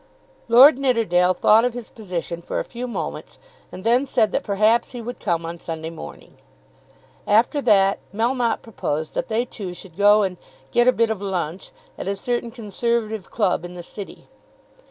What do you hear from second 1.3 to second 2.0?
thought of his